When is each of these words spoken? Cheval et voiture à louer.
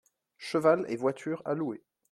Cheval 0.39 0.83
et 0.89 0.95
voiture 0.95 1.43
à 1.45 1.53
louer. 1.53 1.83